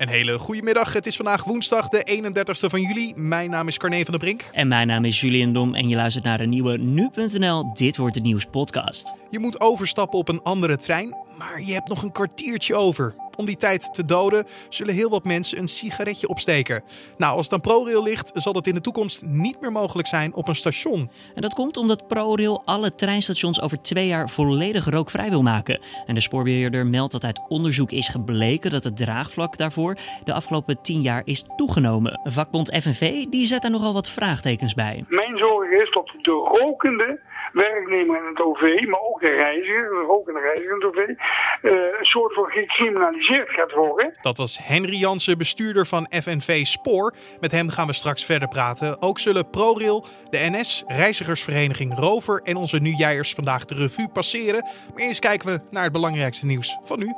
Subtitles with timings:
[0.00, 0.92] Een hele goede middag.
[0.92, 3.12] Het is vandaag woensdag, de 31ste van juli.
[3.16, 4.48] Mijn naam is Carne van der Brink.
[4.52, 8.14] En mijn naam is Julian Dom en je luistert naar een nieuwe Nu.nl Dit Wordt
[8.14, 9.12] Het Nieuws podcast.
[9.30, 13.14] Je moet overstappen op een andere trein, maar je hebt nog een kwartiertje over.
[13.40, 16.82] Om die tijd te doden zullen heel wat mensen een sigaretje opsteken.
[17.16, 20.34] Nou, als het aan ProRail ligt, zal dat in de toekomst niet meer mogelijk zijn
[20.34, 21.10] op een station.
[21.34, 25.80] En dat komt omdat ProRail alle treinstations over twee jaar volledig rookvrij wil maken.
[26.06, 30.82] En de spoorbeheerder meldt dat uit onderzoek is gebleken dat het draagvlak daarvoor de afgelopen
[30.82, 32.20] tien jaar is toegenomen.
[32.24, 35.04] Vakbond FNV die zet daar nogal wat vraagtekens bij.
[35.08, 37.20] Mijn zorg is dat de rokende
[37.52, 41.72] werknemer in het OV, maar ook de reiziger, de rokende reiziger in het OV, uh,
[41.98, 44.14] een soort van gecriminaliseerd gaat worden.
[44.20, 47.14] Dat was Henry Jansen, bestuurder van FNV Spoor.
[47.40, 49.02] Met hem gaan we straks verder praten.
[49.02, 54.62] Ook zullen ProRail, de NS, Reizigersvereniging Rover en onze Jijers vandaag de revue passeren.
[54.94, 57.14] Maar eerst kijken we naar het belangrijkste nieuws van nu.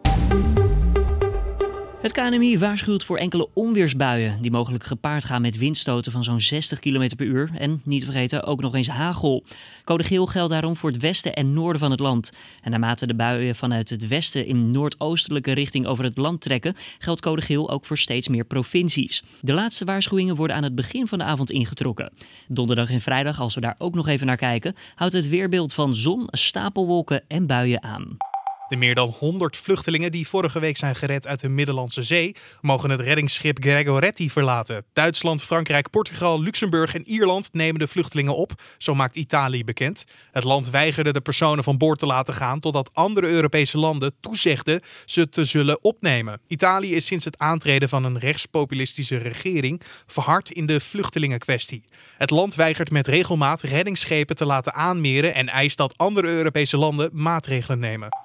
[2.03, 6.79] Het KNMI waarschuwt voor enkele onweersbuien die mogelijk gepaard gaan met windstoten van zo'n 60
[6.79, 7.51] km per uur.
[7.55, 9.45] En niet te vergeten ook nog eens hagel.
[9.85, 12.33] Code geel geldt daarom voor het westen en noorden van het land.
[12.63, 17.21] En naarmate de buien vanuit het westen in noordoostelijke richting over het land trekken, geldt
[17.21, 19.25] code geel ook voor steeds meer provincies.
[19.41, 22.13] De laatste waarschuwingen worden aan het begin van de avond ingetrokken.
[22.49, 25.95] Donderdag en vrijdag, als we daar ook nog even naar kijken, houdt het weerbeeld van
[25.95, 28.32] zon, stapelwolken en buien aan.
[28.73, 32.91] De meer dan 100 vluchtelingen die vorige week zijn gered uit de Middellandse Zee mogen
[32.91, 34.85] het reddingsschip Gregoretti verlaten.
[34.93, 40.05] Duitsland, Frankrijk, Portugal, Luxemburg en Ierland nemen de vluchtelingen op, zo maakt Italië bekend.
[40.31, 44.81] Het land weigerde de personen van boord te laten gaan totdat andere Europese landen toezegden
[45.05, 46.41] ze te zullen opnemen.
[46.47, 51.85] Italië is sinds het aantreden van een rechtspopulistische regering verhard in de vluchtelingenkwestie.
[52.17, 57.11] Het land weigert met regelmaat reddingsschepen te laten aanmeren en eist dat andere Europese landen
[57.13, 58.22] maatregelen nemen.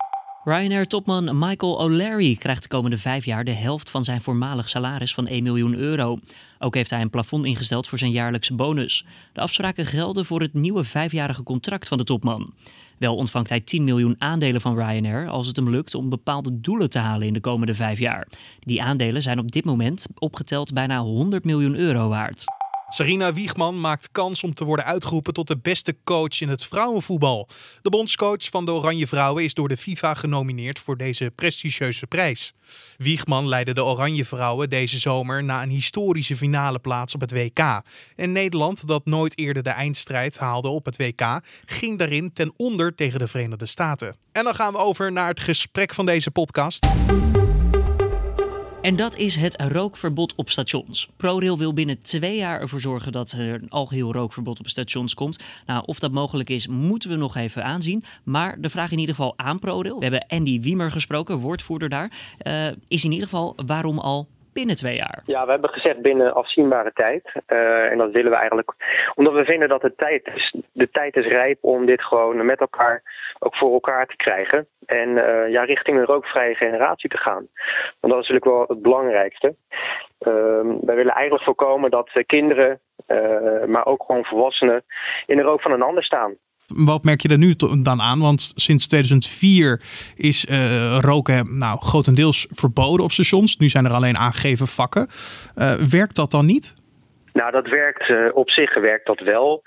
[0.47, 5.27] Ryanair-topman Michael O'Leary krijgt de komende vijf jaar de helft van zijn voormalig salaris van
[5.27, 6.19] 1 miljoen euro.
[6.59, 9.05] Ook heeft hij een plafond ingesteld voor zijn jaarlijkse bonus.
[9.33, 12.53] De afspraken gelden voor het nieuwe vijfjarige contract van de topman.
[12.97, 16.89] Wel ontvangt hij 10 miljoen aandelen van Ryanair als het hem lukt om bepaalde doelen
[16.89, 18.27] te halen in de komende vijf jaar.
[18.59, 22.45] Die aandelen zijn op dit moment opgeteld bijna 100 miljoen euro waard.
[22.89, 27.47] Sarina Wiegman maakt kans om te worden uitgeroepen tot de beste coach in het vrouwenvoetbal.
[27.81, 32.53] De bondscoach van de Oranje Vrouwen is door de FIFA genomineerd voor deze prestigieuze prijs.
[32.97, 37.81] Wiegman leidde de Oranje Vrouwen deze zomer na een historische finale plaats op het WK.
[38.15, 42.95] En Nederland, dat nooit eerder de eindstrijd haalde op het WK, ging daarin ten onder
[42.95, 44.15] tegen de Verenigde Staten.
[44.31, 46.87] En dan gaan we over naar het gesprek van deze podcast.
[48.81, 51.07] En dat is het rookverbod op stations.
[51.17, 55.39] ProRail wil binnen twee jaar ervoor zorgen dat er een algeheel rookverbod op stations komt.
[55.65, 58.03] Nou, of dat mogelijk is, moeten we nog even aanzien.
[58.23, 59.97] Maar de vraag in ieder geval aan ProRail.
[59.97, 62.11] We hebben Andy Wiemer gesproken, woordvoerder daar.
[62.47, 64.27] Uh, is in ieder geval waarom al
[64.57, 65.21] binnen twee jaar?
[65.25, 67.31] Ja, we hebben gezegd binnen afzienbare tijd.
[67.47, 68.73] Uh, en dat willen we eigenlijk
[69.15, 72.59] omdat we vinden dat de tijd, is, de tijd is rijp om dit gewoon met
[72.59, 73.01] elkaar
[73.39, 74.67] ook voor elkaar te krijgen.
[74.85, 77.47] En uh, ja, richting een rookvrije generatie te gaan.
[77.99, 79.55] Want dat is natuurlijk wel het belangrijkste.
[80.27, 80.33] Uh,
[80.81, 84.83] wij willen eigenlijk voorkomen dat kinderen, uh, maar ook gewoon volwassenen,
[85.25, 86.35] in de rook van een ander staan.
[86.75, 88.19] Wat merk je er nu dan aan?
[88.19, 89.81] Want sinds 2004
[90.15, 93.57] is uh, roken nou, grotendeels verboden op stations.
[93.57, 95.07] Nu zijn er alleen aangegeven vakken.
[95.55, 96.73] Uh, werkt dat dan niet?
[97.33, 99.63] Nou, dat werkt uh, op zich werkt dat wel,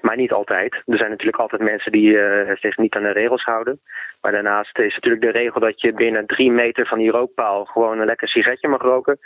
[0.00, 0.74] maar niet altijd.
[0.86, 2.18] Er zijn natuurlijk altijd mensen die
[2.60, 3.80] zich niet aan de regels houden.
[4.20, 7.98] Maar daarnaast is natuurlijk de regel dat je binnen drie meter van die rookpaal gewoon
[7.98, 9.18] een lekker sigaretje mag roken.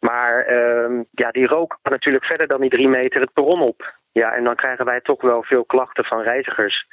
[0.00, 3.98] Maar ehm, ja, die rook kan natuurlijk verder dan die drie meter het perron op.
[4.12, 6.86] Ja, en dan krijgen wij toch wel veel klachten van reizigers.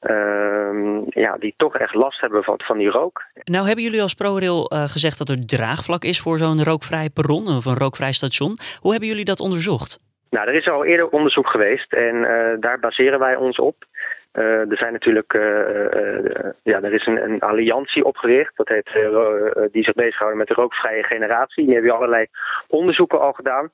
[0.00, 3.24] Uh, ja, die toch echt last hebben van, van die rook.
[3.44, 7.46] Nou hebben jullie als ProRail uh, gezegd dat er draagvlak is voor zo'n rookvrij perron
[7.46, 8.56] of een rookvrij station.
[8.80, 9.98] Hoe hebben jullie dat onderzocht?
[10.30, 13.84] Nou, er is al eerder onderzoek geweest en uh, daar baseren wij ons op.
[14.32, 15.32] Uh, er zijn natuurlijk,
[16.62, 18.56] ja, er is een, een, alliantie opgericht.
[18.56, 18.90] Dat heet,
[19.72, 21.64] die zich bezighouden met de rookvrije generatie.
[21.64, 22.26] Die hebben allerlei
[22.68, 23.70] onderzoeken al gedaan.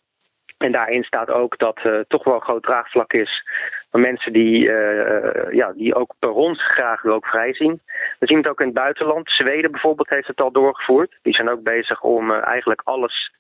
[0.65, 3.45] En daarin staat ook dat uh, toch wel een groot draagvlak is
[3.91, 7.81] van mensen die, uh, ja, die ook per ons graag rookvrij zien.
[8.19, 9.31] We zien het ook in het buitenland.
[9.31, 11.19] Zweden bijvoorbeeld heeft het al doorgevoerd.
[11.23, 13.33] Die zijn ook bezig om eigenlijk alles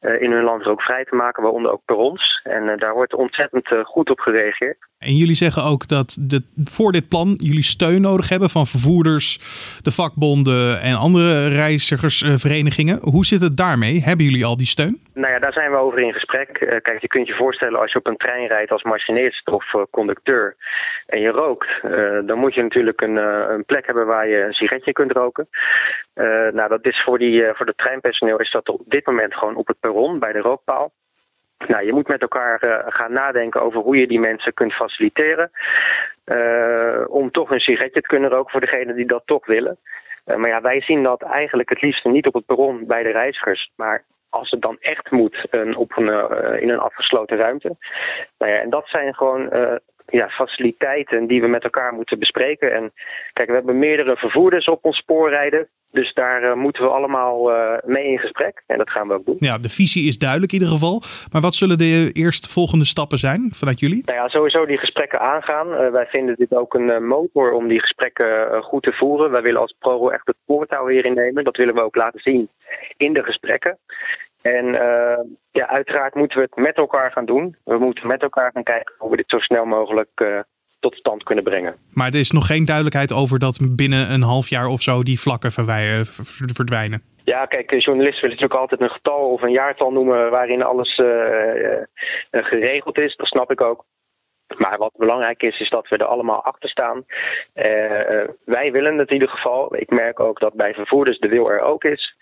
[0.00, 2.40] in hun land rookvrij te maken, waaronder ook per ons.
[2.42, 4.78] En daar wordt ontzettend goed op gereageerd.
[4.98, 9.38] En jullie zeggen ook dat de, voor dit plan jullie steun nodig hebben van vervoerders,
[9.82, 12.98] de vakbonden en andere reizigersverenigingen.
[13.02, 14.02] Hoe zit het daarmee?
[14.02, 15.00] Hebben jullie al die steun?
[15.18, 16.48] Nou ja, daar zijn we over in gesprek.
[16.48, 19.72] Eh, kijk, je kunt je voorstellen als je op een trein rijdt als machinist of
[19.74, 20.56] uh, conducteur
[21.06, 24.54] en je rookt, uh, dan moet je natuurlijk een, een, plek hebben waar je een
[24.54, 25.48] sigaretje kunt roken.
[26.52, 29.66] nou, dat is voor, die, voor het treinpersoneel is dat op dit moment gewoon op
[29.66, 30.92] het perron bij de rookpaal.
[31.66, 35.50] Nou, je moet met elkaar gaan nadenken over hoe je die mensen kunt faciliteren.
[37.08, 39.78] om toch een sigaretje te kunnen roken voor degenen die dat toch willen.
[40.24, 43.72] maar ja, wij zien dat eigenlijk het liefst niet op het perron bij de reizigers,
[43.76, 47.76] maar als het dan echt moet, een, op een, uh, in een afgesloten ruimte.
[48.38, 49.74] Nou ja, en dat zijn gewoon uh,
[50.10, 52.74] ja, faciliteiten die we met elkaar moeten bespreken.
[52.74, 52.92] En
[53.32, 55.68] kijk, we hebben meerdere vervoerders op ons spoor rijden.
[55.90, 57.50] Dus daar uh, moeten we allemaal
[57.84, 58.62] mee in gesprek.
[58.66, 59.36] En dat gaan we ook doen.
[59.38, 61.02] Ja, de visie is duidelijk in ieder geval.
[61.32, 64.02] Maar wat zullen de eerstvolgende stappen zijn vanuit jullie?
[64.04, 65.92] Nou ja, sowieso die gesprekken aangaan.
[65.92, 69.30] wij vinden dit ook een motor om die gesprekken goed te voeren.
[69.30, 71.44] Wij willen als ProRo echt het voortouw hierin nemen.
[71.44, 72.48] Dat willen we ook laten zien
[72.96, 73.78] in de gesprekken.
[74.56, 75.18] En uh,
[75.50, 77.56] ja, uiteraard moeten we het met elkaar gaan doen.
[77.64, 80.38] We moeten met elkaar gaan kijken hoe we dit zo snel mogelijk uh,
[80.80, 81.74] tot stand kunnen brengen.
[81.92, 85.20] Maar er is nog geen duidelijkheid over dat binnen een half jaar of zo die
[85.20, 85.52] vlakken
[86.52, 87.02] verdwijnen.
[87.24, 91.06] Ja, kijk, journalisten willen natuurlijk altijd een getal of een jaartal noemen waarin alles uh,
[92.30, 93.16] geregeld is.
[93.16, 93.84] Dat snap ik ook.
[94.56, 96.96] Maar wat belangrijk is, is dat we er allemaal achter staan.
[96.96, 97.64] Uh,
[98.44, 99.76] wij willen het in ieder geval.
[99.76, 102.16] Ik merk ook dat bij vervoerders de wil er ook is.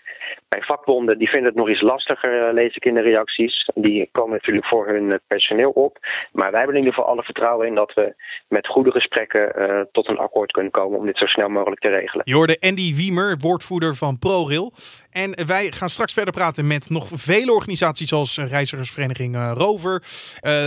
[0.49, 3.69] Bij vakbonden, die vinden het nog iets lastiger, uh, lees ik in de reacties.
[3.75, 5.97] Die komen natuurlijk voor hun personeel op.
[6.31, 8.15] Maar wij hebben in ieder geval alle vertrouwen in dat we
[8.47, 12.21] met goede gesprekken tot een akkoord kunnen komen om dit zo snel mogelijk te regelen.
[12.25, 14.71] Je Andy Wiemer, woordvoerder van ProRail.
[15.17, 20.03] En wij gaan straks verder praten met nog vele organisaties zoals Reizigersvereniging Rover,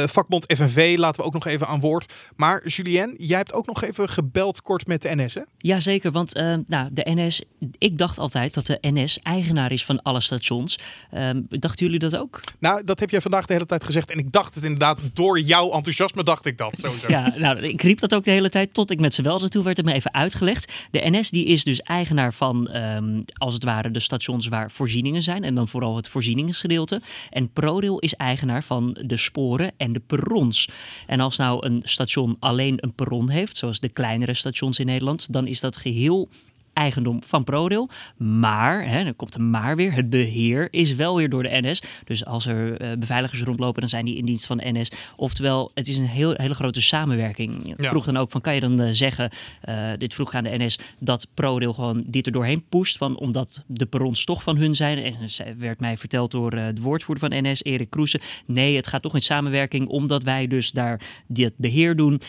[0.06, 0.94] vakbond FNV.
[0.98, 2.12] Laten we ook nog even aan woord.
[2.36, 5.40] Maar Julien, jij hebt ook nog even gebeld kort met de NS, hè?
[5.58, 7.42] Jazeker, want uh, nou, de NS,
[7.78, 10.78] ik dacht altijd dat de NS eigenaar is van alle stations.
[11.14, 12.40] Uh, dachten jullie dat ook?
[12.58, 14.10] Nou, dat heb jij vandaag de hele tijd gezegd.
[14.10, 16.78] En ik dacht het inderdaad, door jouw enthousiasme dacht ik dat.
[16.80, 17.08] Sowieso.
[17.08, 19.62] ja, nou, ik riep dat ook de hele tijd tot ik met ze wel Toen
[19.62, 20.72] werd het me even uitgelegd.
[20.90, 24.00] De NS die is dus eigenaar van, um, als het ware, de
[24.48, 25.44] waar voorzieningen zijn.
[25.44, 27.02] En dan vooral het voorzieningsgedeelte.
[27.30, 30.68] En ProRail is eigenaar van de sporen en de perrons.
[31.06, 35.32] En als nou een station alleen een perron heeft, zoals de kleinere stations in Nederland,
[35.32, 36.28] dan is dat geheel
[36.72, 37.88] eigendom van ProRail.
[38.16, 41.82] Maar, hè, dan komt een maar weer, het beheer is wel weer door de NS.
[42.04, 44.90] Dus als er uh, beveiligers rondlopen, dan zijn die in dienst van de NS.
[45.16, 47.74] Oftewel, het is een heel, hele grote samenwerking.
[47.76, 49.30] Vroeg dan ook van, kan je dan uh, zeggen,
[49.68, 53.64] uh, dit vroeg aan de NS, dat ProRail gewoon dit er doorheen pusht, van, omdat
[53.66, 54.98] de perrons toch van hun zijn.
[54.98, 58.20] En werd mij verteld door de woordvoerder van NS, Erik Kroesen.
[58.46, 62.20] Nee, het gaat toch in samenwerking, omdat wij dus daar dit beheer doen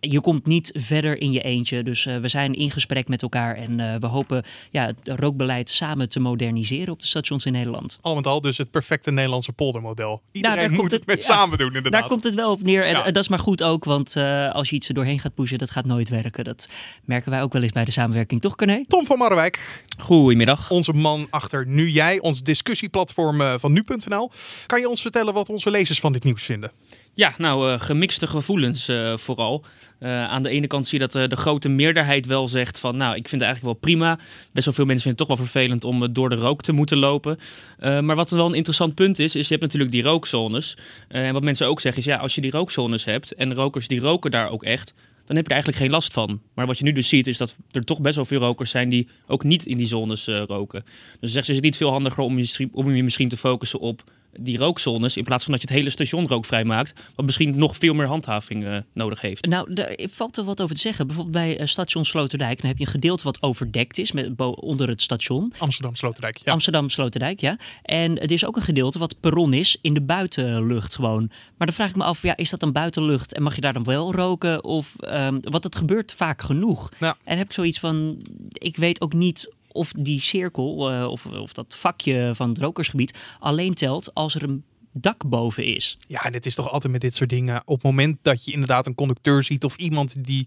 [0.00, 1.82] je komt niet verder in je eentje.
[1.82, 5.70] Dus uh, we zijn in gesprek met elkaar en uh, we hopen ja, het rookbeleid
[5.70, 7.98] samen te moderniseren op de stations in Nederland.
[8.00, 10.22] Al met al dus het perfecte Nederlandse poldermodel.
[10.32, 12.00] Iedereen nou, moet het, het met ja, samen doen inderdaad.
[12.00, 13.04] Daar komt het wel op neer en ja.
[13.04, 15.70] dat is maar goed ook, want uh, als je iets er doorheen gaat pushen, dat
[15.70, 16.44] gaat nooit werken.
[16.44, 16.68] Dat
[17.04, 18.84] merken wij ook wel eens bij de samenwerking, toch Corné?
[18.86, 19.84] Tom van Marwijk.
[19.98, 20.70] Goedemiddag.
[20.70, 24.30] Onze man achter Nu Jij, ons discussieplatform van nu.nl.
[24.66, 26.70] Kan je ons vertellen wat onze lezers van dit nieuws vinden?
[27.14, 29.64] Ja, nou, uh, gemixte gevoelens uh, vooral.
[30.00, 32.96] Uh, aan de ene kant zie je dat de grote meerderheid wel zegt van...
[32.96, 34.18] nou, ik vind het eigenlijk wel prima.
[34.52, 36.98] Best wel veel mensen vinden het toch wel vervelend om door de rook te moeten
[36.98, 37.38] lopen.
[37.78, 40.76] maar wat wel een interessant punt is, is je hebt natuurlijk die rookzones.
[41.08, 43.34] en wat mensen ook zeggen is, ja, als je die rookzones hebt...
[43.34, 46.40] en rokers die roken daar ook echt dan heb je er eigenlijk geen last van.
[46.54, 48.88] Maar wat je nu dus ziet, is dat er toch best wel veel rokers zijn
[48.88, 50.84] die ook niet in die zones roken.
[51.20, 52.38] Dus zegt ze, is het niet veel handiger om
[52.72, 54.02] om je misschien te focussen op
[54.38, 57.76] die rookzones, in plaats van dat je het hele station rookvrij maakt, wat misschien nog
[57.76, 59.46] veel meer handhaving uh, nodig heeft.
[59.46, 61.06] Nou, daar valt er wat over te zeggen.
[61.06, 64.88] Bijvoorbeeld bij uh, station Sloterdijk, dan heb je een gedeelte wat overdekt is met, onder
[64.88, 65.52] het station.
[65.58, 66.52] Amsterdam Sloterdijk, ja.
[66.52, 67.58] Amsterdam Sloterdijk, ja.
[67.82, 71.26] En er is ook een gedeelte wat perron is in de buitenlucht gewoon.
[71.56, 73.72] Maar dan vraag ik me af, ja, is dat dan buitenlucht en mag je daar
[73.72, 74.64] dan wel roken?
[74.64, 76.88] Of, um, wat het gebeurt vaak genoeg.
[76.98, 77.16] Ja.
[77.24, 78.22] En heb ik zoiets van,
[78.52, 83.18] ik weet ook niet of die cirkel uh, of, of dat vakje van het rokersgebied
[83.38, 85.98] alleen telt als er een dak boven is.
[86.08, 87.62] Ja, en het is toch altijd met dit soort dingen.
[87.64, 90.46] Op het moment dat je inderdaad een conducteur ziet of iemand die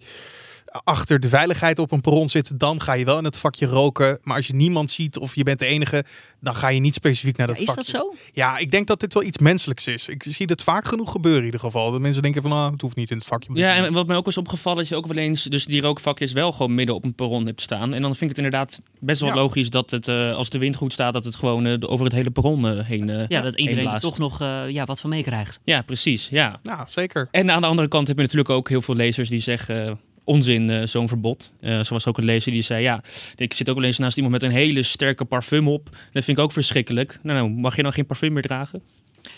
[0.83, 4.19] achter de veiligheid op een perron zit, dan ga je wel in het vakje roken.
[4.23, 6.05] Maar als je niemand ziet of je bent de enige,
[6.39, 7.81] dan ga je niet specifiek naar dat ja, vakje.
[7.81, 8.13] Is dat zo?
[8.33, 10.07] Ja, ik denk dat dit wel iets menselijks is.
[10.07, 11.91] Ik zie het vaak genoeg gebeuren in ieder geval.
[11.91, 13.49] Dat mensen denken van, ah, het hoeft niet in het vakje.
[13.53, 16.31] Ja, en wat mij ook is opgevallen, dat je ook wel eens dus die rookvakjes
[16.31, 17.93] wel gewoon midden op een perron hebt staan.
[17.93, 19.35] En dan vind ik het inderdaad best wel ja.
[19.35, 22.13] logisch dat het, uh, als de wind goed staat, dat het gewoon uh, over het
[22.13, 25.59] hele perron uh, heen uh, Ja, dat iedereen er toch nog ja, wat van meekrijgt.
[25.63, 26.29] Ja, precies.
[26.29, 26.59] Ja.
[26.63, 27.27] Nou, zeker.
[27.31, 30.69] En aan de andere kant heb je natuurlijk ook heel veel lezers die zeggen onzin,
[30.69, 31.51] uh, zo'n verbod.
[31.61, 33.03] Uh, zo was ook een lezer die zei, ja,
[33.35, 35.89] ik zit ook wel eens naast iemand met een hele sterke parfum op.
[36.11, 37.19] Dat vind ik ook verschrikkelijk.
[37.23, 38.81] Nou, nou mag je dan geen parfum meer dragen?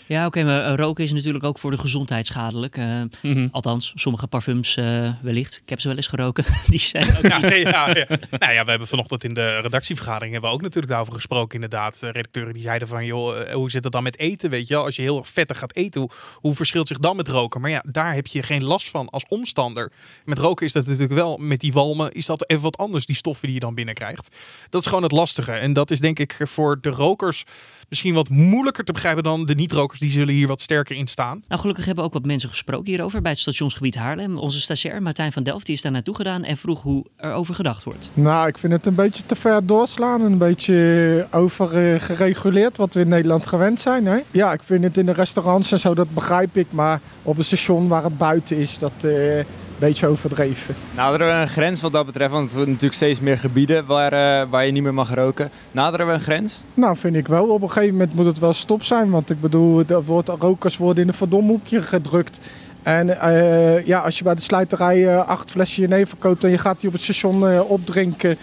[0.06, 2.76] Ja, oké, maar eh, roken is natuurlijk ook voor de gezondheid schadelijk.
[2.76, 3.48] Uh, mm-hmm.
[3.52, 5.60] Althans, sommige parfums uh, wellicht.
[5.62, 6.44] Ik heb ze wel eens geroken.
[6.66, 8.06] Die zijn ook ja, ja, ja.
[8.30, 11.54] Nou ja, we hebben vanochtend in de redactievergadering hebben we ook natuurlijk daarover gesproken.
[11.54, 14.50] Inderdaad, redacteuren die zeiden van, joh, hoe zit het dan met eten?
[14.50, 17.60] Weet je, als je heel vettig gaat eten, hoe, hoe verschilt zich dan met roken?
[17.60, 19.92] Maar ja, daar heb je geen last van als omstander.
[20.24, 23.16] Met roken is dat natuurlijk wel, met die walmen, is dat even wat anders, die
[23.16, 24.36] stoffen die je dan binnenkrijgt.
[24.70, 25.52] Dat is gewoon het lastige.
[25.52, 27.44] En dat is denk ik voor de rokers
[27.88, 30.00] misschien wat moeilijker te begrijpen dan de niet-rokers.
[30.00, 31.42] Die zullen hier wat sterker in staan.
[31.48, 34.38] Nou, gelukkig hebben ook wat mensen gesproken hierover bij het stationsgebied Haarlem.
[34.38, 37.54] Onze stagiair Martijn van Delft die is daar naartoe gedaan en vroeg hoe er over
[37.54, 38.10] gedacht wordt.
[38.14, 40.20] Nou, ik vind het een beetje te ver doorslaan.
[40.20, 44.06] Een beetje overgereguleerd wat we in Nederland gewend zijn.
[44.06, 44.18] Hè?
[44.30, 46.66] Ja, ik vind het in de restaurants en zo, dat begrijp ik.
[46.70, 48.92] Maar op een station waar het buiten is, dat...
[49.04, 49.40] Uh,
[49.78, 50.74] beetje overdreven.
[50.94, 52.30] Naderen we een grens wat dat betreft?
[52.30, 55.50] Want er zijn natuurlijk steeds meer gebieden waar, uh, waar je niet meer mag roken.
[55.72, 56.62] Naderen we een grens?
[56.74, 57.46] Nou, vind ik wel.
[57.48, 59.10] Op een gegeven moment moet het wel stop zijn.
[59.10, 62.40] Want ik bedoel, er wordt, rokers worden in een verdomhoekje gedrukt.
[62.82, 66.58] En uh, ja, als je bij de slijterij uh, acht flessen jenever koopt en je
[66.58, 68.38] gaat die op het station opdrinken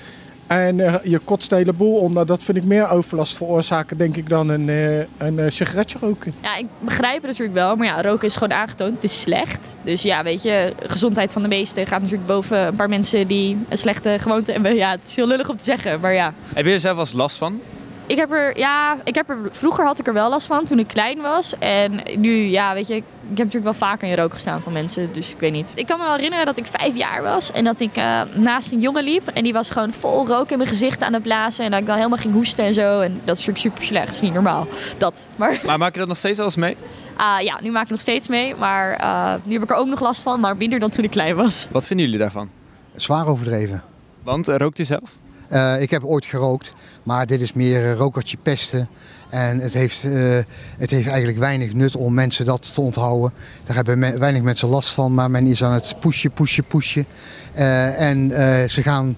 [0.47, 2.25] en uh, je kotst de hele boel onder.
[2.25, 6.33] Dat vind ik meer overlast veroorzaken, denk ik, dan een, uh, een uh, sigaretje roken.
[6.41, 7.75] Ja, ik begrijp het natuurlijk wel.
[7.75, 8.93] Maar ja, roken is gewoon aangetoond.
[8.93, 9.77] Het is slecht.
[9.83, 13.57] Dus ja, weet je, gezondheid van de meesten gaat natuurlijk boven een paar mensen die
[13.69, 14.75] een slechte gewoonte hebben.
[14.75, 16.33] Ja, het is heel lullig om te zeggen, maar ja.
[16.53, 17.61] Heb je er zelf wel eens last van?
[18.07, 20.79] Ik heb er, ja, ik heb er, vroeger had ik er wel last van toen
[20.79, 21.57] ik klein was.
[21.59, 25.13] En nu, ja, weet je, ik heb natuurlijk wel vaker in rook gestaan van mensen.
[25.13, 25.71] Dus ik weet niet.
[25.75, 27.51] Ik kan me wel herinneren dat ik vijf jaar was.
[27.51, 29.27] En dat ik uh, naast een jongen liep.
[29.27, 31.65] En die was gewoon vol rook in mijn gezicht aan het blazen.
[31.65, 32.99] En dat ik dan helemaal ging hoesten en zo.
[32.99, 34.05] En dat is natuurlijk super slecht.
[34.05, 34.67] Dat is niet normaal.
[34.97, 35.27] Dat.
[35.35, 36.77] Maar, maar maak je dat nog steeds wel eens mee?
[37.17, 38.55] Uh, ja, nu maak ik nog steeds mee.
[38.55, 40.39] Maar uh, nu heb ik er ook nog last van.
[40.39, 41.67] Maar minder dan toen ik klein was.
[41.71, 42.49] Wat vinden jullie daarvan?
[42.95, 43.83] Zwaar overdreven.
[44.23, 45.09] Want rookt u zelf?
[45.53, 48.87] Uh, ik heb ooit gerookt, maar dit is meer uh, rokertje pesten.
[49.29, 50.37] En het heeft, uh,
[50.77, 53.33] het heeft eigenlijk weinig nut om mensen dat te onthouden.
[53.63, 57.05] Daar hebben me weinig mensen last van, maar men is aan het pushen, pushen, pushen.
[57.53, 58.29] en
[58.69, 59.15] ze gaan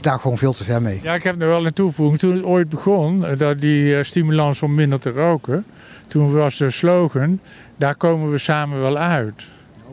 [0.00, 1.00] daar gewoon veel te ver mee.
[1.02, 2.18] Ja, ik heb er wel een toevoeging.
[2.18, 5.64] Toen het ooit begon, dat die stimulans om minder te roken,
[6.08, 7.40] toen was de slogan,
[7.76, 9.44] daar komen we samen wel uit.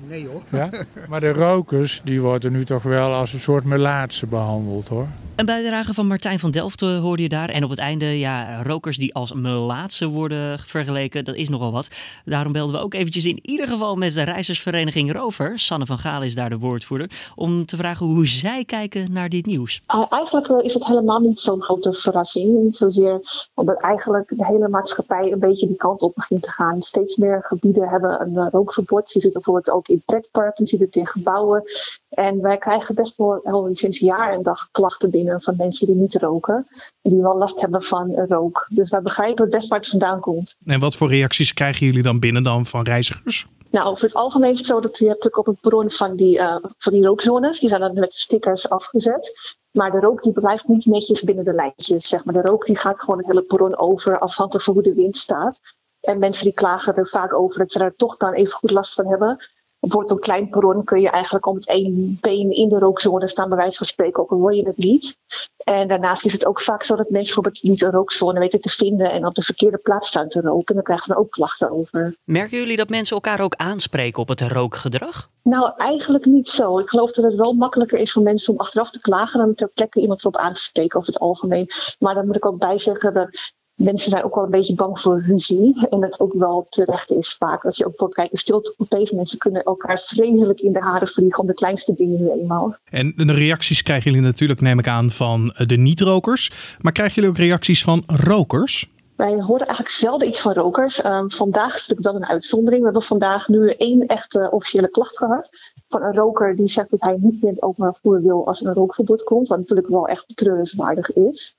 [0.10, 0.42] Nee hoor.
[0.50, 0.70] Ja?
[1.10, 5.08] Maar de rokers die worden nu toch wel als een soort melaatse behandeld hoor.
[5.38, 7.50] Een bijdrage van Martijn van Delft hoorde je daar.
[7.50, 11.90] En op het einde, ja, rokers die als melaatse worden vergeleken, dat is nogal wat.
[12.26, 15.60] Daarom belden we ook eventjes in ieder geval met de reizigersvereniging Rover.
[15.60, 17.12] Sanne van Gaal is daar de woordvoerder.
[17.36, 19.82] Om te vragen hoe zij kijken naar dit nieuws.
[20.10, 22.64] eigenlijk is het helemaal niet zo'n grote verrassing.
[22.64, 23.22] Niet zozeer
[23.54, 26.82] omdat eigenlijk de hele maatschappij een beetje die kant op begint te gaan.
[26.82, 29.14] Steeds meer gebieden hebben een rookverbod.
[29.14, 31.64] Je ziet bijvoorbeeld ook in pretparken, je ziet het in gebouwen.
[32.10, 35.96] En wij krijgen best wel, wel sinds jaar en dag klachten binnen van mensen die
[35.96, 36.68] niet roken.
[37.02, 38.68] En die wel last hebben van rook.
[38.70, 40.56] Dus wij begrijpen best waar het vandaan komt.
[40.66, 43.48] En wat voor reacties krijgen jullie dan binnen dan van reizigers?
[43.72, 46.16] Nou, over het algemeen is het zo dat je hebt natuurlijk op het bron van
[46.16, 47.60] die, uh, van die rookzones.
[47.60, 49.56] Die zijn dan met stickers afgezet.
[49.72, 52.08] Maar de rook die blijft niet netjes binnen de lijntjes.
[52.08, 52.34] Zeg maar.
[52.34, 55.60] De rook die gaat gewoon het hele perron over, afhankelijk van hoe de wind staat.
[56.00, 58.94] En mensen die klagen er vaak over dat ze er toch dan even goed last
[58.94, 59.38] van hebben.
[59.80, 63.50] Bijvoorbeeld een klein perron kun je eigenlijk om het één been in de rookzone staan,
[63.50, 65.18] bij wijze van spreken, ook al hoor je het niet.
[65.64, 68.70] En daarnaast is het ook vaak zo dat mensen bijvoorbeeld niet een rookzone weten te
[68.70, 70.68] vinden en op de verkeerde plaats staan te roken.
[70.68, 72.16] En dan krijgen we ook klachten over.
[72.24, 75.30] Merken jullie dat mensen elkaar ook aanspreken op het rookgedrag?
[75.44, 76.80] Nou, eigenlijk niet zo.
[76.80, 79.68] Ik geloof dat het wel makkelijker is voor mensen om achteraf te klagen dan ter
[79.68, 81.70] plekke iemand erop aan te spreken over het algemeen.
[82.00, 85.02] Maar dan moet ik ook bij zeggen dat mensen zijn ook wel een beetje bang
[85.02, 85.88] voor ruzie.
[85.90, 87.66] En dat ook wel terecht is vaak.
[87.66, 91.48] Als je ook bijvoorbeeld kijkt, stilte mensen kunnen elkaar vreselijk in de haren vliegen om
[91.48, 92.76] de kleinste dingen nu eenmaal.
[92.90, 96.52] En de reacties krijgen jullie natuurlijk, neem ik aan, van de niet-rokers.
[96.82, 98.90] Maar krijgen jullie ook reacties van rokers?
[99.16, 101.06] Wij horen eigenlijk zelden iets van rokers.
[101.06, 102.80] Um, vandaag is natuurlijk wel een uitzondering.
[102.80, 105.50] We hebben vandaag nu één echte officiële klacht gehad.
[105.90, 108.68] Van een roker die zegt dat hij niet meer het openbaar vervoer wil als er
[108.68, 109.48] een rookverbod komt.
[109.48, 111.56] Wat natuurlijk wel echt betreurenswaardig is.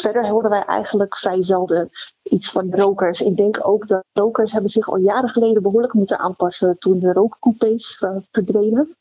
[0.00, 1.90] Verder horen wij eigenlijk vrij zelden
[2.22, 3.20] iets van rokers.
[3.20, 7.12] Ik denk ook dat rokers hebben zich al jaren geleden behoorlijk moeten aanpassen toen de
[7.12, 8.96] rookcoupés uh, verdwenen.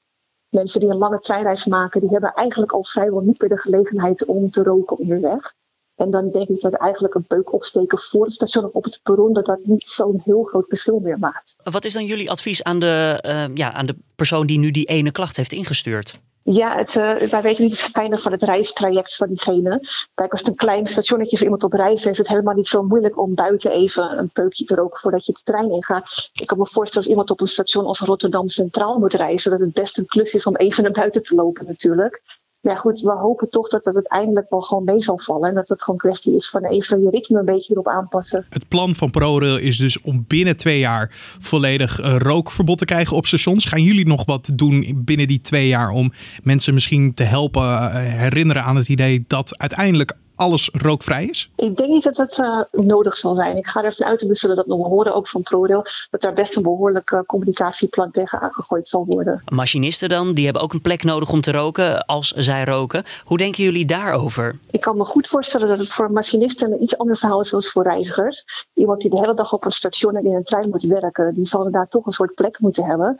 [0.49, 4.25] Mensen die een lange treinreis maken, die hebben eigenlijk al vrijwel niet meer de gelegenheid
[4.25, 5.53] om te roken onderweg.
[5.95, 9.33] En dan denk ik dat eigenlijk een peuk opsteken voor het station op het perron,
[9.33, 11.55] dat dat niet zo'n heel groot verschil meer maakt.
[11.63, 14.85] Wat is dan jullie advies aan de, uh, ja, aan de persoon die nu die
[14.85, 16.19] ene klacht heeft ingestuurd?
[16.49, 19.81] Ja, het, uh, wij weten niet het van het reistraject van diegene.
[20.13, 22.83] Kijk, als het een klein stationnetje is iemand op reis is het helemaal niet zo
[22.83, 26.29] moeilijk om buiten even een peukje te roken voordat je de trein ingaat.
[26.33, 29.59] Ik kan me voorstellen als iemand op een station als Rotterdam Centraal moet reizen, dat
[29.59, 32.21] het best een klus is om even naar buiten te lopen natuurlijk.
[32.67, 35.49] Ja, goed, we hopen toch dat het uiteindelijk wel gewoon mee zal vallen.
[35.49, 38.45] En dat het gewoon kwestie is van even je ritme een beetje erop aanpassen.
[38.49, 43.15] Het plan van ProRail is dus om binnen twee jaar volledig uh, rookverbod te krijgen
[43.15, 43.65] op stations.
[43.65, 46.11] Gaan jullie nog wat doen binnen die twee jaar om
[46.43, 51.49] mensen misschien te helpen uh, herinneren aan het idee dat uiteindelijk alles rookvrij is?
[51.55, 53.57] Ik denk niet dat dat uh, nodig zal zijn.
[53.57, 56.33] Ik ga ervan uit, en we zullen dat nog horen, ook van ProRail, dat daar
[56.33, 59.41] best een behoorlijk uh, communicatieplan tegen aangegooid zal worden.
[59.45, 63.03] Machinisten dan, die hebben ook een plek nodig om te roken als zij roken.
[63.23, 64.59] Hoe denken jullie daarover?
[64.71, 67.61] Ik kan me goed voorstellen dat het voor machinisten een iets ander verhaal is dan
[67.61, 68.43] voor reizigers.
[68.73, 71.45] Iemand die de hele dag op een station en in een trein moet werken, die
[71.45, 73.17] zal inderdaad toch een soort plek moeten hebben.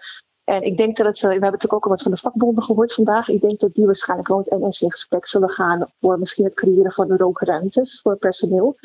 [0.49, 3.27] En ik denk dat het, we hebben natuurlijk ook wat van de vakbonden gehoord vandaag.
[3.27, 6.91] Ik denk dat die waarschijnlijk met NS in gesprek zullen gaan voor misschien het creëren
[6.91, 8.77] van rookruimtes voor personeel.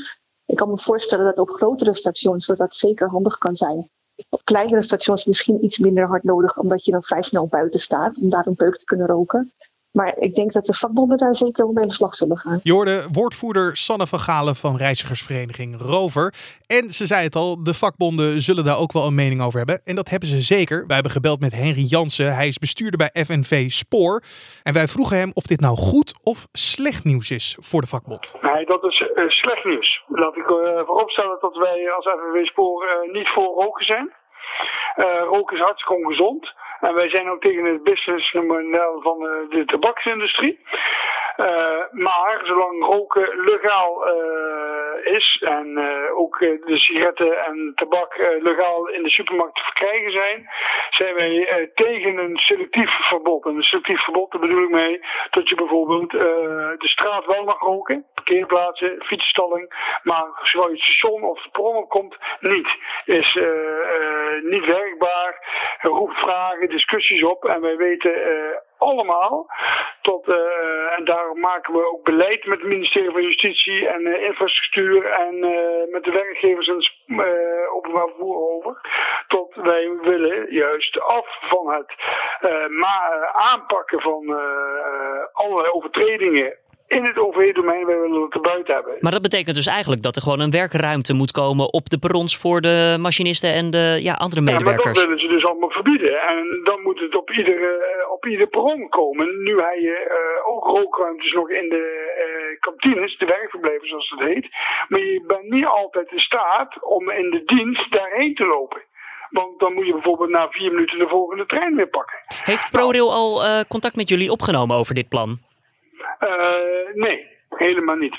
[0.47, 3.90] Ik kan me voorstellen dat op grotere stations dat dat zeker handig kan zijn.
[4.28, 8.19] Op kleinere stations misschien iets minder hard nodig, omdat je dan vrij snel buiten staat
[8.19, 9.52] om daar een peuk te kunnen roken.
[9.93, 12.61] Maar ik denk dat de vakbonden daar zeker wel mee aan de slag zullen gaan.
[12.63, 16.35] Je hoorde woordvoerder Sanne van Galen van reizigersvereniging Rover.
[16.67, 19.81] En ze zei het al, de vakbonden zullen daar ook wel een mening over hebben.
[19.85, 20.87] En dat hebben ze zeker.
[20.87, 22.35] Wij hebben gebeld met Henry Jansen.
[22.35, 24.23] Hij is bestuurder bij FNV Spoor.
[24.63, 28.35] En wij vroegen hem of dit nou goed of slecht nieuws is voor de vakbond.
[28.43, 30.03] Nee, dat is uh, slecht nieuws.
[30.09, 34.13] Laat ik uh, vooropstellen dat wij als FNV Spoor uh, niet voor roken zijn.
[35.29, 36.53] Roken is hartstikke ongezond.
[36.81, 39.19] En wij zijn ook tegen het businessmodel van
[39.49, 40.61] de tabaksindustrie.
[41.37, 41.47] Uh,
[41.91, 49.02] maar zolang roken legaal uh, is en uh, ook de sigaretten en tabak legaal in
[49.02, 50.49] de supermarkt te verkrijgen zijn,
[50.90, 53.45] zijn wij tegen een selectief verbod.
[53.45, 55.00] En een selectief verbod, daar bedoel ik mee
[55.31, 61.42] dat je bijvoorbeeld de straat wel mag roken, parkeerplaatsen, fietsstalling, maar zowel het station of
[61.42, 62.69] het perron komt, niet.
[63.04, 63.38] Is
[64.42, 65.33] niet werkbaar,
[65.81, 68.14] roept vragen, discussies op en wij weten
[68.83, 69.47] allemaal.
[70.03, 74.23] Tot, uh, en daarom maken we ook beleid met het ministerie van Justitie en uh,
[74.23, 76.83] Infrastructuur en uh, met de werkgevers en
[77.73, 78.81] openbaar vervoer over.
[79.29, 81.95] Tot wij willen juist af van het
[83.33, 84.41] aanpakken van
[85.33, 86.57] allerlei overtredingen
[86.97, 88.95] in het OV-domein, wij willen het erbuiten hebben.
[89.01, 92.37] Maar dat betekent dus eigenlijk dat er gewoon een werkruimte moet komen op de perrons
[92.37, 94.85] voor de machinisten en de ja, andere medewerkers.
[94.85, 96.14] Ja, maar dat willen ze dus allemaal verbieden.
[96.21, 97.73] En dan moet het op iedere,
[98.16, 99.43] op ieder perron komen.
[99.43, 101.85] Nu hij je uh, ook rookruimtes nog in de
[102.27, 104.47] uh, kantines, de werkverblijven zoals het heet.
[104.88, 108.83] Maar je bent niet altijd in staat om in de dienst daarheen te lopen.
[109.31, 112.19] Want dan moet je bijvoorbeeld na vier minuten de volgende trein weer pakken.
[112.45, 115.38] Heeft ProRail al uh, contact met jullie opgenomen over dit plan?
[116.21, 118.17] Uh, nee, helemaal niet.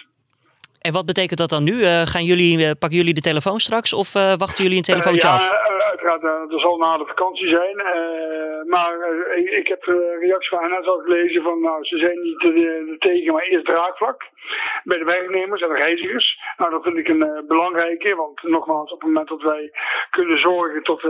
[0.79, 1.73] En wat betekent dat dan nu?
[1.73, 5.51] Uh, gaan jullie, uh, pakken jullie de telefoon straks of wachten jullie een telefoontje af?
[6.03, 7.75] Er zal na de vakantie zijn.
[8.67, 8.95] maar
[9.35, 13.33] ik, ik, heb de reactie van hen al gelezen van nou, ze zijn niet tegen,
[13.33, 14.23] maar eerst draagvlak
[14.83, 16.39] bij de werknemers en de reizigers.
[16.57, 19.71] Nou, dat vind ik een belangrijke, want nogmaals, op het moment dat wij
[20.09, 21.01] kunnen zorgen tot,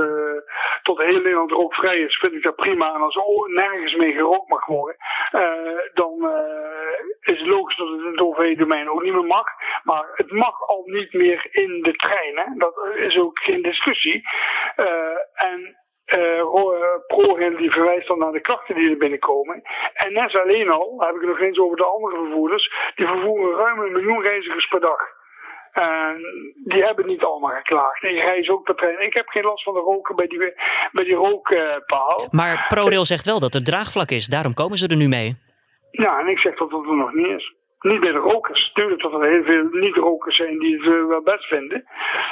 [0.83, 2.93] tot heel Nederland rookvrij is, vind ik dat prima.
[2.93, 4.95] En als er nergens mee gerookt mag worden,
[5.93, 6.31] dan
[7.21, 9.47] is het logisch dat het in het OV-domein ook niet meer mag.
[9.83, 12.57] Maar het mag al niet meer in de treinen.
[12.57, 14.29] Dat is ook geen discussie.
[14.83, 15.59] Uh, en
[16.05, 16.43] uh,
[17.07, 19.61] ProRail die verwijst dan naar de klachten die er binnenkomen.
[19.93, 23.57] En NS alleen al, heb ik het nog eens over de andere vervoerders, die vervoeren
[23.57, 25.01] ruim een miljoen reizigers per dag.
[25.73, 26.17] En
[26.65, 28.03] die hebben niet allemaal geklaagd.
[28.03, 29.01] En je reist ook per trein.
[29.01, 30.53] Ik heb geen last van de roken bij die,
[30.91, 32.27] bij die rookpaal.
[32.29, 34.27] Maar ProRail zegt wel dat er draagvlak is.
[34.27, 35.35] Daarom komen ze er nu mee.
[35.91, 37.53] Ja, en ik zeg dat dat er nog niet is.
[37.83, 38.71] Niet bij de rokers.
[38.73, 41.85] Tuurlijk dat er heel veel niet-rokers zijn die het uh, wel best vinden.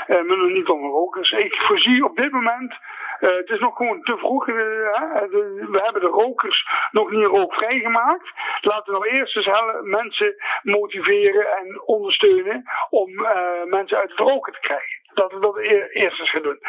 [0.08, 1.32] Uh, maar nog niet onder rokers.
[1.32, 2.72] Ik voorzie op dit moment,
[3.20, 4.46] uh, het is nog gewoon te vroeg.
[4.46, 8.32] we hebben de rokers nog niet rookvrij gemaakt.
[8.62, 9.50] Laten we nou eerst eens
[9.82, 13.28] mensen motiveren en ondersteunen om
[13.66, 15.01] mensen uit het roken te krijgen.
[15.14, 15.58] Dat we dat
[15.94, 16.60] eerst eens gaan doen.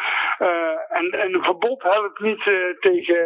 [0.88, 2.42] en, en een verbod helpt niet
[2.80, 3.20] tegen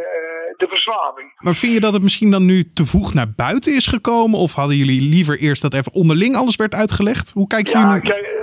[0.57, 1.33] de verslaving.
[1.39, 4.39] Maar vind je dat het misschien dan nu te vroeg naar buiten is gekomen?
[4.39, 7.33] Of hadden jullie liever eerst dat even onderling alles werd uitgelegd?
[7.33, 8.01] Hoe kijk je ja, nu?
[8.01, 8.37] Kijk,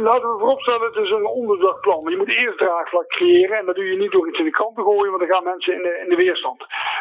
[0.00, 2.10] laten we vooropstellen, het is een onderdagplan.
[2.10, 3.58] Je moet eerst draagvlak creëren.
[3.58, 5.44] En dat doe je niet door iets in de krant te gooien, want dan gaan
[5.44, 6.60] mensen in de, in de weerstand.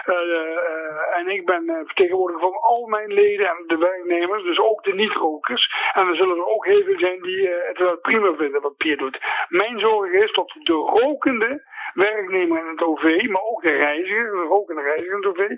[0.09, 4.93] Uh, en ik ben vertegenwoordiger van al mijn leden en de werknemers, dus ook de
[4.93, 5.73] niet-rokers.
[5.93, 8.97] En er zullen er ook heel veel zijn die het wel prima vinden wat Pier
[8.97, 9.19] doet.
[9.49, 14.47] Mijn zorg is dat de rokende werknemer in het OV, maar ook de reiziger, de
[14.49, 15.49] rokende reiziger in het OV,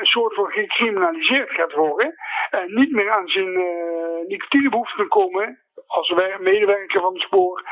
[0.00, 2.14] een soort van gecriminaliseerd gaat worden.
[2.50, 3.66] En niet meer aan zijn uh,
[4.26, 7.62] nicotinebehoeften komen als medewerker van het spoor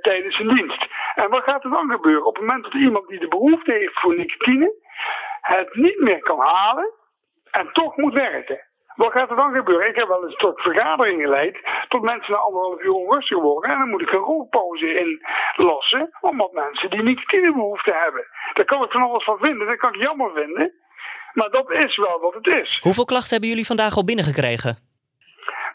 [0.00, 0.86] tijdens zijn dienst.
[1.14, 2.26] En wat gaat er dan gebeuren?
[2.26, 4.74] Op het moment dat iemand die de behoefte heeft voor nicotine
[5.40, 6.90] het niet meer kan halen,
[7.50, 8.60] en toch moet werken.
[8.94, 9.88] Wat gaat er dan gebeuren?
[9.88, 11.58] Ik heb wel eens tot vergaderingen geleid,
[11.88, 13.70] tot mensen na anderhalf uur onrustig worden.
[13.70, 15.18] En dan moet ik een rookpauze
[15.56, 18.26] inlassen, omdat mensen die nicotinebehoefte hebben.
[18.52, 20.72] Daar kan ik van alles van vinden, dat kan ik jammer vinden.
[21.32, 22.78] Maar dat is wel wat het is.
[22.82, 24.78] Hoeveel klachten hebben jullie vandaag al binnengekregen?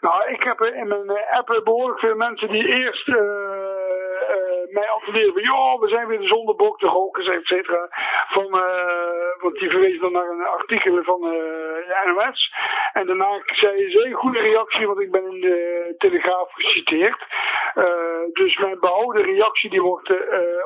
[0.00, 3.22] Nou, ik heb in mijn eh, app behoorlijk veel mensen die eerst uh, uh,
[4.70, 5.42] mij attenderen van...
[5.42, 7.88] ...joh, we zijn weer de zondebok, de rokers, et cetera.
[8.28, 9.05] Van, uh,
[9.40, 12.52] want die verwezen dan naar een artikel van de NOS.
[12.92, 17.26] En daarna zei ze een goede reactie, want ik ben in de Telegraaf geciteerd.
[18.32, 20.10] dus mijn behouden reactie die wordt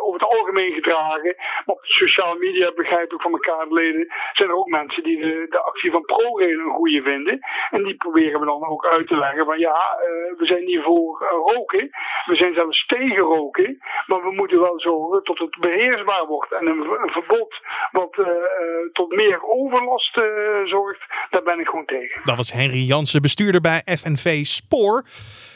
[0.00, 1.34] over het algemeen gedragen.
[1.36, 4.12] Maar op sociale media begrijp ik van mijn kaartleden...
[4.32, 7.38] ...zijn er ook mensen die de, actie van ProRail een goede vinden.
[7.70, 9.98] En die proberen we dan ook uit te leggen van ja,
[10.36, 11.90] we zijn niet voor roken.
[12.26, 13.78] We zijn zelfs tegen roken.
[14.06, 16.52] Maar we moeten wel zorgen dat het beheersbaar wordt.
[16.52, 17.54] En een, verbod
[17.90, 18.16] wat
[18.92, 20.20] tot meer overlast
[20.64, 22.20] zorgt, daar ben ik gewoon tegen.
[22.24, 25.04] Dat was Henry Jansen, bestuurder bij FNV Spoor.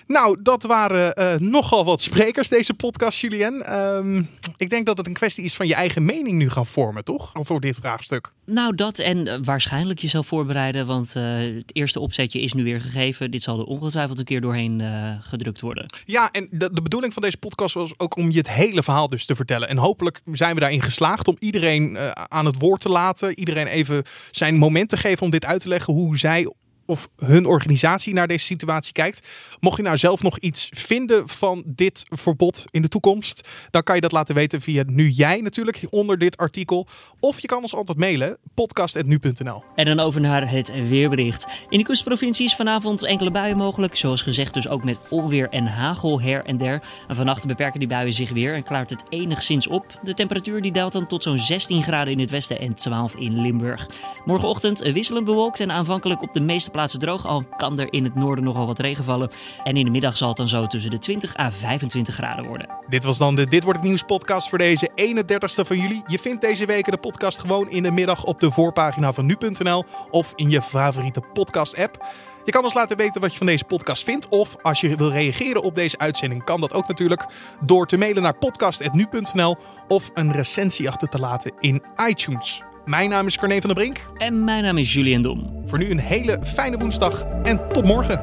[0.07, 3.75] Nou, dat waren uh, nogal wat sprekers deze podcast, Julien.
[3.75, 7.05] Um, ik denk dat het een kwestie is van je eigen mening nu gaan vormen,
[7.05, 7.33] toch?
[7.35, 8.33] Voor dit vraagstuk.
[8.45, 12.81] Nou, dat en uh, waarschijnlijk jezelf voorbereiden, want uh, het eerste opzetje is nu weer
[12.81, 13.31] gegeven.
[13.31, 14.83] Dit zal er ongetwijfeld een keer doorheen
[15.23, 15.87] gedrukt worden.
[16.05, 19.09] Ja, en de, de, bedoeling van deze podcast was ook om je het hele verhaal
[19.09, 19.69] dus te vertellen.
[19.69, 23.39] En hopelijk zijn we daarin geslaagd om iedereen aan het woord te laten.
[23.39, 26.53] Iedereen even zijn moment te geven om dit uit te leggen hoe zij
[26.87, 29.29] of hun organisatie naar deze situatie kijkt.
[29.61, 33.95] Mocht je nou zelf nog iets vinden van dit verbod in de toekomst, dan kan
[33.95, 36.87] je dat laten weten via nu jij natuurlijk onder dit artikel.
[37.21, 39.63] Of je kan ons altijd mailen, podcast.nu.nl.
[39.75, 41.47] En dan over naar het weerbericht.
[41.69, 46.21] In de kustprovincies vanavond enkele buien mogelijk, zoals gezegd dus ook met onweer en hagel
[46.21, 46.83] her en der.
[47.09, 49.99] En vannacht beperken die buien zich weer en klaart het enigszins op.
[50.03, 53.41] De temperatuur die daalt dan tot zo'n 16 graden in het westen en 12 in
[53.41, 53.89] Limburg.
[54.25, 58.15] Morgenochtend wisselend bewolkt en aanvankelijk op de meeste plaatsen droog, al kan er in het
[58.15, 59.31] noorden nogal wat regen vallen.
[59.65, 62.69] En in de middag zal het dan zo tussen de 20 à 25 graden worden.
[62.89, 66.03] Dit was dan de Dit Wordt Het Nieuws podcast voor deze 31ste van juli.
[66.07, 69.85] Je vindt deze week de podcast gewoon in de middag op de voorpagina van nu.nl
[70.11, 72.07] of in je favoriete podcast app.
[72.45, 74.29] Je kan ons laten weten wat je van deze podcast vindt.
[74.29, 77.27] Of als je wil reageren op deze uitzending, kan dat ook natuurlijk
[77.61, 79.57] door te mailen naar podcast.nu.nl
[79.89, 82.63] of een recensie achter te laten in iTunes.
[82.85, 84.01] Mijn naam is Carne van der Brink.
[84.17, 85.63] En mijn naam is Julian Dom.
[85.67, 88.21] Voor nu een hele fijne woensdag en tot morgen.